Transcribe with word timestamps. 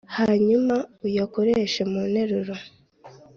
hanyuma 0.17 0.75
uyakoreshe 1.05 1.81
mu 1.91 2.01
nteruro, 2.11 2.53